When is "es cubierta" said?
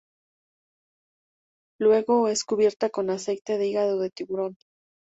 2.27-2.89